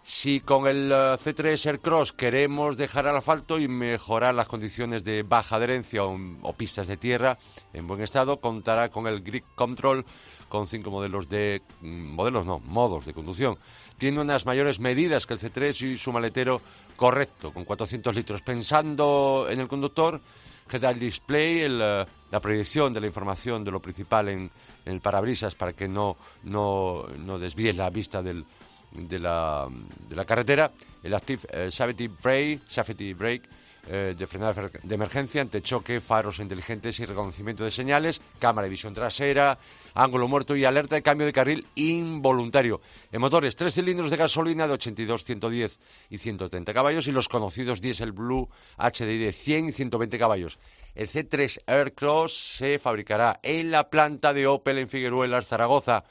[0.09, 5.23] Si con el eh, C3 Aircross queremos dejar al asfalto y mejorar las condiciones de
[5.23, 7.37] baja adherencia o, pistas de tierra
[7.73, 10.05] en buen estado, contará con el Grip Control
[10.47, 13.57] con cinco modelos de mm, modelos no, modos de conducción
[13.97, 16.61] tiene unas mayores medidas que el C3 y su maletero
[16.95, 18.41] correcto, con 400 litros.
[18.41, 20.21] Pensando en el conductor,
[20.69, 24.51] que da el display, eh, la proyección de la información de lo principal en,
[24.85, 28.45] el parabrisas para que no, no, no desvíe la vista del,
[28.91, 29.67] de, la,
[30.09, 30.71] de la carretera,
[31.03, 33.49] el Active eh, Safety Brake, Safety Brake
[33.89, 38.93] eh, de frenada de emergencia, antechoque, faros inteligentes y reconocimiento de señales, cámara de visión
[38.93, 39.57] trasera,
[39.93, 42.81] ángulo muerto y alerta de cambio de carril involuntario.
[43.13, 45.79] En motores, tres cilindros de gasolina de 82, 110
[46.09, 50.59] y 130 caballos y los conocidos Diesel Blue HDI de 100 y 120 caballos.
[50.93, 56.03] El C3 Aircross se fabricará en la planta de Opel en Figueruelas, Zaragoza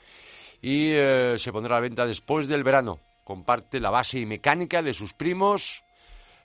[0.66, 2.98] y eh, se pondrá a la venta después del verano.
[3.22, 5.84] Comparte la base y mecánica de sus primos,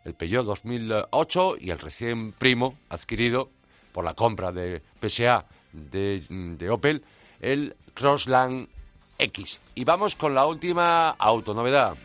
[0.06, 3.50] el Peugeot 2008 y el recién primo adquirido
[3.92, 7.04] por la compra de PSA de, de Opel,
[7.40, 8.70] el Crossland
[9.18, 9.60] X.
[9.74, 11.96] Y vamos con la última autonovedad.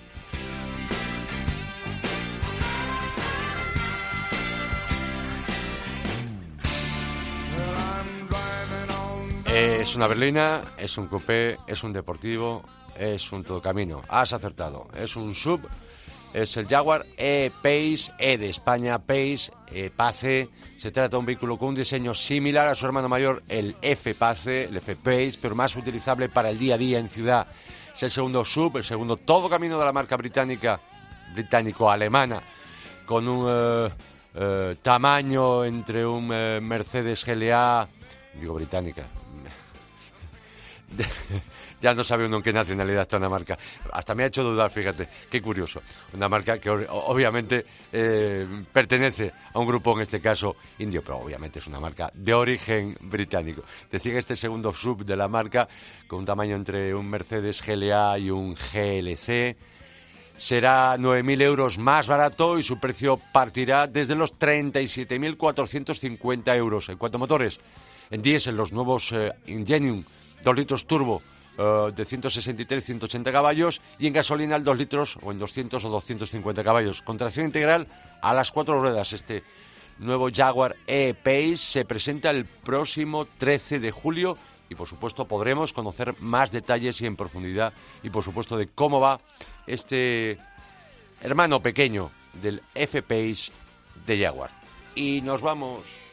[9.56, 12.62] Es una berlina, es un coupé, es un deportivo,
[12.94, 14.02] es un todo camino.
[14.06, 14.86] Has acertado.
[14.94, 15.66] Es un sub,
[16.34, 20.50] es el Jaguar E-Pace, E de España, Pace, E-Pace.
[20.76, 24.64] Se trata de un vehículo con un diseño similar a su hermano mayor, el F-Pace,
[24.64, 27.46] el F-Pace, pero más utilizable para el día a día en ciudad.
[27.94, 30.78] Es el segundo sub, el segundo todo camino de la marca británica,
[31.32, 32.42] británico-alemana,
[33.06, 33.88] con un eh,
[34.34, 37.88] eh, tamaño entre un eh, Mercedes GLA,
[38.38, 39.06] digo británica,
[41.80, 43.58] ya no sabe uno en qué nacionalidad está una marca.
[43.92, 45.82] Hasta me ha hecho dudar, fíjate, qué curioso.
[46.14, 51.58] Una marca que obviamente eh, pertenece a un grupo, en este caso indio, pero obviamente
[51.58, 53.62] es una marca de origen británico.
[53.90, 55.68] Decía este segundo sub de la marca,
[56.06, 59.56] con un tamaño entre un Mercedes GLA y un GLC,
[60.36, 66.90] será 9.000 euros más barato y su precio partirá desde los 37.450 euros.
[66.90, 67.58] En cuanto a motores,
[68.10, 70.04] en diésel, los nuevos eh, Ingenium
[70.42, 71.22] 2 litros turbo
[71.58, 75.88] eh, de 163 180 caballos y en gasolina al 2 litros o en 200 o
[75.88, 77.02] 250 caballos.
[77.02, 77.86] Con tracción integral
[78.20, 79.12] a las cuatro ruedas.
[79.12, 79.42] Este
[79.98, 84.36] nuevo Jaguar E-Pace se presenta el próximo 13 de julio
[84.68, 87.72] y por supuesto podremos conocer más detalles y en profundidad
[88.02, 89.20] y por supuesto de cómo va
[89.66, 90.38] este
[91.22, 92.10] hermano pequeño
[92.42, 93.52] del F-Pace
[94.06, 94.50] de Jaguar.
[94.94, 96.05] Y nos vamos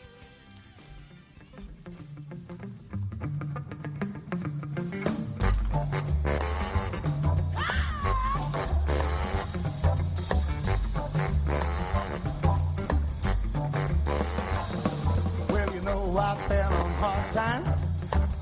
[17.33, 17.63] time,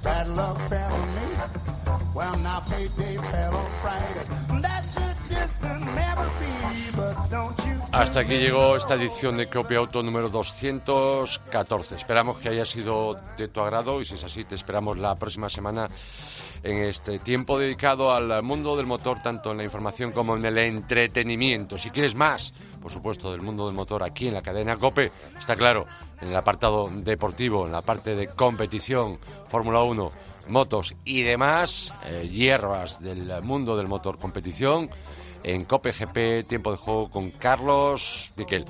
[0.04, 1.22] bad luck fell on me.
[2.14, 4.26] Well, now payday fell on Friday.
[4.62, 7.61] That's a distant memory, but don't
[7.94, 11.96] Hasta aquí llegó esta edición de Copia Auto número 214.
[11.96, 15.50] Esperamos que haya sido de tu agrado y si es así, te esperamos la próxima
[15.50, 15.90] semana
[16.64, 20.58] en este tiempo dedicado al mundo del motor, tanto en la información como en el
[20.58, 21.78] entretenimiento.
[21.78, 25.58] Si quieres más, por supuesto, del mundo del motor aquí en la cadena COPE, está
[25.58, 25.86] claro,
[26.22, 29.20] en el apartado deportivo, en la parte de competición,
[29.50, 30.10] Fórmula 1,
[30.48, 34.90] motos y demás, eh, hierbas del mundo del motor competición,
[35.44, 38.66] en COPE GP, tiempo de juego con Carlos Miquel.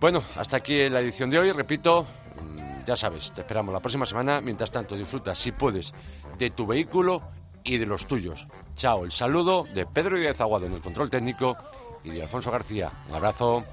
[0.00, 4.06] Bueno, hasta aquí la edición de hoy, repito, mm, ya sabes, te esperamos la próxima
[4.06, 4.40] semana.
[4.40, 5.92] Mientras tanto, disfruta, si puedes,
[6.38, 7.22] de tu vehículo
[7.64, 8.46] y de los tuyos.
[8.76, 11.56] Chao, el saludo de Pedro Díaz Aguado en el control técnico
[12.02, 12.90] y de Alfonso García.
[13.08, 13.64] Un abrazo.